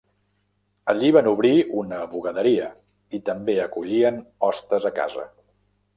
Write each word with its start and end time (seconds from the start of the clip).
Allí 0.93 1.11
van 1.17 1.29
obrir 1.31 1.51
una 1.81 1.99
bugaderia 2.15 2.71
i 3.19 3.23
també 3.31 3.59
acollien 3.67 4.19
hostes 4.49 4.93
a 4.93 4.95
casa. 5.01 5.29